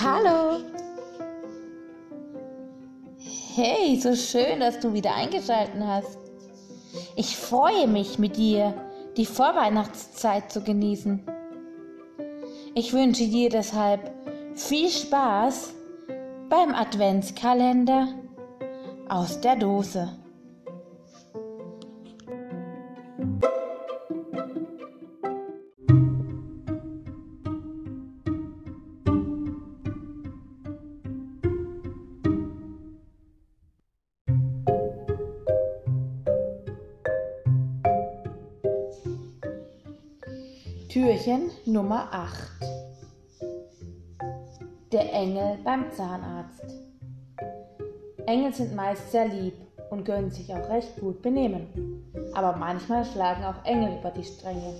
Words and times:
Hallo! 0.00 0.64
Hey, 3.54 4.00
so 4.00 4.16
schön, 4.16 4.60
dass 4.60 4.80
du 4.80 4.94
wieder 4.94 5.14
eingeschaltet 5.14 5.80
hast. 5.80 6.18
Ich 7.16 7.36
freue 7.36 7.86
mich 7.86 8.18
mit 8.18 8.36
dir, 8.36 8.74
die 9.16 9.26
Vorweihnachtszeit 9.26 10.50
zu 10.50 10.62
genießen. 10.62 11.22
Ich 12.74 12.92
wünsche 12.94 13.28
dir 13.28 13.50
deshalb 13.50 14.10
viel 14.54 14.88
Spaß 14.88 15.74
beim 16.48 16.74
Adventskalender 16.74 18.08
aus 19.08 19.40
der 19.40 19.56
Dose. 19.56 20.21
Türchen 40.92 41.50
Nummer 41.64 42.06
8 42.12 42.34
Der 44.92 45.10
Engel 45.10 45.56
beim 45.64 45.90
Zahnarzt 45.90 46.66
Engel 48.26 48.52
sind 48.52 48.76
meist 48.76 49.10
sehr 49.10 49.26
lieb 49.26 49.54
und 49.88 50.04
können 50.04 50.30
sich 50.30 50.52
auch 50.52 50.68
recht 50.68 51.00
gut 51.00 51.22
benehmen, 51.22 52.04
aber 52.34 52.58
manchmal 52.58 53.06
schlagen 53.06 53.42
auch 53.42 53.64
Engel 53.64 53.98
über 54.00 54.10
die 54.10 54.22
Stränge. 54.22 54.74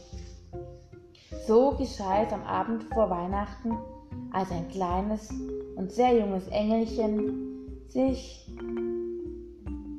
So 1.46 1.70
geschah 1.78 2.24
es 2.24 2.32
am 2.34 2.42
Abend 2.42 2.84
vor 2.92 3.08
Weihnachten, 3.08 3.78
als 4.34 4.50
ein 4.50 4.69
kleines 4.69 5.30
und 5.76 5.92
sehr 5.92 6.19
junges 6.19 6.47
Engelchen 6.48 7.88
sich 7.88 8.47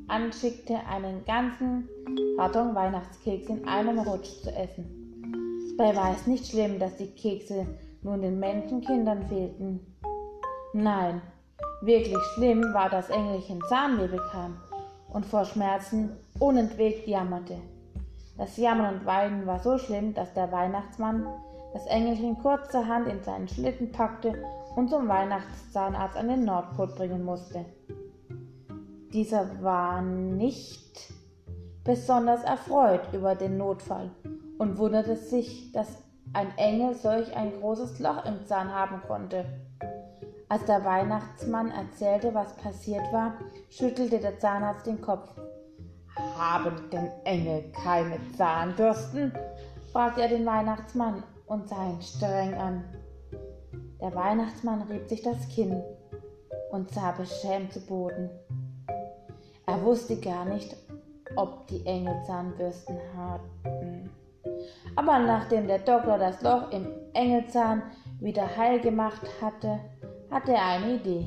anschickte, 0.08 0.75
einen 0.88 1.25
ganzen 1.25 1.89
Karton 2.38 2.75
Weihnachtskeks 2.75 3.50
in 3.50 3.67
einem 3.67 3.98
Rutsch 3.98 4.44
zu 4.44 4.52
essen. 4.55 5.03
Dabei 5.78 5.96
war 5.96 6.12
es 6.12 6.28
nicht 6.28 6.48
schlimm, 6.48 6.78
dass 6.78 6.98
die 6.98 7.08
Kekse 7.08 7.66
nun 8.04 8.22
den 8.22 8.40
Menschenkindern 8.40 9.24
fehlten. 9.24 9.80
Nein, 10.74 11.22
wirklich 11.82 12.22
schlimm 12.36 12.74
war, 12.74 12.90
dass 12.90 13.10
Engelchen 13.10 13.62
Zahnweh 13.68 14.08
bekam 14.08 14.58
und 15.10 15.26
vor 15.26 15.46
Schmerzen 15.46 16.12
unentwegt 16.40 17.08
jammerte. 17.08 17.58
Das 18.38 18.58
Jammern 18.58 19.00
und 19.00 19.06
Weinen 19.06 19.48
war 19.48 19.60
so 19.60 19.78
schlimm, 19.78 20.14
dass 20.14 20.34
der 20.34 20.52
Weihnachtsmann 20.52 21.26
das 21.74 21.86
Engelchen 21.88 22.38
kurzerhand 22.38 23.08
in 23.08 23.24
seinen 23.24 23.48
Schlitten 23.48 23.92
packte 23.92 24.34
und 24.76 24.90
zum 24.90 25.08
Weihnachtszahnarzt 25.08 26.18
an 26.18 26.28
den 26.28 26.46
Nordpol 26.46 26.88
bringen 26.88 27.24
musste. 27.24 27.66
Dieser 29.12 29.62
war 29.64 30.02
nicht 30.02 31.14
besonders 31.84 32.44
erfreut 32.44 33.02
über 33.12 33.36
den 33.36 33.58
Notfall 33.58 34.12
und 34.58 34.78
wunderte 34.78 35.16
sich, 35.16 35.72
dass 35.72 36.04
ein 36.34 36.58
Engel 36.58 36.96
solch 36.96 37.36
ein 37.36 37.52
großes 37.59 38.00
Loch 38.00 38.26
im 38.26 38.46
Zahn 38.46 38.73
haben 38.73 39.02
konnte. 39.08 39.45
Als 40.50 40.66
der 40.66 40.84
Weihnachtsmann 40.86 41.72
erzählte, 41.72 42.34
was 42.34 42.56
passiert 42.58 43.12
war, 43.12 43.34
schüttelte 43.70 44.20
der 44.20 44.40
Zahnarzt 44.40 44.86
den 44.86 45.02
Kopf. 45.02 45.30
Haben 46.38 46.90
denn 46.92 47.10
Engel 47.23 47.72
keine 47.72 48.20
Zahnbürsten? 48.38 49.34
fragte 49.92 50.22
er 50.22 50.30
den 50.30 50.45
Weihnachtsmann 50.45 51.23
und 51.48 51.70
sah 51.70 51.89
ihn 51.89 52.02
streng 52.02 52.54
an. 52.56 52.83
Der 54.02 54.14
Weihnachtsmann 54.14 54.82
rieb 54.83 55.08
sich 55.08 55.22
das 55.22 55.48
Kinn 55.50 55.82
und 56.72 56.92
sah 56.92 57.11
beschämt 57.11 57.72
zu 57.73 57.80
Boden. 57.86 58.30
Er 59.66 59.82
wusste 59.83 60.17
gar 60.17 60.45
nicht, 60.45 60.76
ob 61.36 61.67
die 61.67 61.86
Engel 61.86 62.22
Zahnbürsten 62.26 62.98
hatten. 63.16 63.73
Aber 64.95 65.20
nachdem 65.20 65.67
der 65.67 65.80
Doktor 65.80 66.17
das 66.17 66.42
Loch 66.42 66.71
im 66.71 66.87
Engelzahn 67.14 67.81
wieder 68.20 68.55
heil 68.55 68.80
gemacht 68.80 69.21
hatte, 69.42 69.80
hatte 70.30 70.54
er 70.54 70.65
eine 70.65 70.95
Idee. 70.95 71.26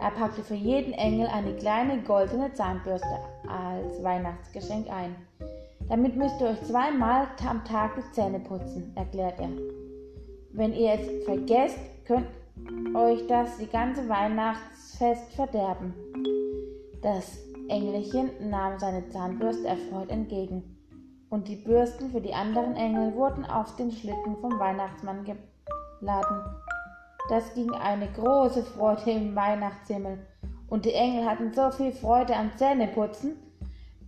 Er 0.00 0.10
packte 0.10 0.42
für 0.42 0.54
jeden 0.54 0.92
Engel 0.92 1.26
eine 1.26 1.54
kleine 1.54 2.02
goldene 2.02 2.52
Zahnbürste 2.52 3.18
als 3.48 4.02
Weihnachtsgeschenk 4.02 4.88
ein. 4.90 5.16
Damit 5.88 6.16
müsst 6.16 6.40
ihr 6.40 6.48
euch 6.48 6.62
zweimal 6.62 7.26
am 7.48 7.64
Tag 7.64 7.96
die 7.96 8.12
Zähne 8.12 8.40
putzen, 8.40 8.92
erklärt 8.94 9.40
er. 9.40 9.48
Wenn 10.52 10.72
ihr 10.74 10.92
es 10.92 11.24
vergesst, 11.24 11.78
könnt 12.06 12.26
euch 12.94 13.26
das 13.26 13.58
die 13.58 13.68
ganze 13.68 14.08
Weihnachtsfest 14.08 15.32
verderben. 15.34 15.94
Das 17.02 17.38
Engelchen 17.68 18.30
nahm 18.50 18.78
seine 18.78 19.08
Zahnbürste 19.08 19.68
erfreut 19.68 20.10
entgegen 20.10 20.77
und 21.30 21.48
die 21.48 21.56
Bürsten 21.56 22.10
für 22.10 22.20
die 22.20 22.34
anderen 22.34 22.74
Engel 22.76 23.14
wurden 23.14 23.44
auf 23.44 23.76
den 23.76 23.92
Schlitten 23.92 24.36
vom 24.40 24.58
Weihnachtsmann 24.58 25.24
geladen. 25.24 26.44
Das 27.28 27.52
ging 27.54 27.70
eine 27.72 28.08
große 28.12 28.62
Freude 28.62 29.10
im 29.10 29.36
Weihnachtshimmel, 29.36 30.18
und 30.68 30.84
die 30.84 30.92
Engel 30.92 31.28
hatten 31.28 31.52
so 31.52 31.70
viel 31.70 31.92
Freude 31.92 32.36
am 32.36 32.50
Zähneputzen, 32.56 33.36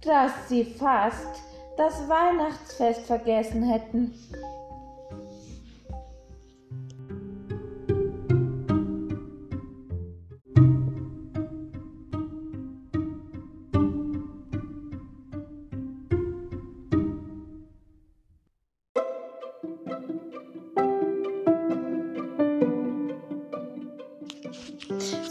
dass 0.03 0.49
sie 0.49 0.65
fast 0.65 1.43
das 1.77 2.09
Weihnachtsfest 2.09 3.07
vergessen 3.07 3.63
hätten. 3.63 4.15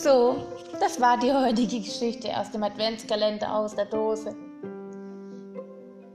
So, 0.01 0.37
das 0.79 1.01
war 1.01 1.17
die 1.17 1.33
heutige 1.33 1.81
Geschichte 1.81 2.29
aus 2.39 2.49
dem 2.51 2.63
Adventskalender 2.63 3.53
aus 3.53 3.75
der 3.75 3.83
Dose. 3.83 4.33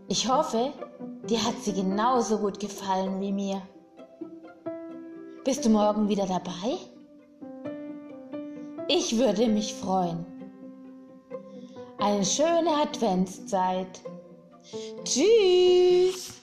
Ich 0.08 0.26
hoffe, 0.26 0.72
dir 1.28 1.44
hat 1.44 1.60
sie 1.60 1.74
genauso 1.74 2.38
gut 2.38 2.58
gefallen 2.58 3.20
wie 3.20 3.30
mir. 3.30 3.60
Bist 5.44 5.66
du 5.66 5.68
morgen 5.68 6.08
wieder 6.08 6.24
dabei? 6.24 6.78
Ich 8.88 9.18
würde 9.18 9.48
mich 9.48 9.74
freuen. 9.74 10.24
Eine 11.98 12.24
schöne 12.24 12.70
Adventszeit. 12.82 14.00
Tschüss. 15.04 16.40